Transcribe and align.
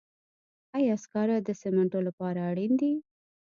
آیا 0.77 0.95
سکاره 1.03 1.37
د 1.39 1.49
سمنټو 1.61 1.99
لپاره 2.07 2.39
اړین 2.49 2.71
دي؟ 2.81 2.93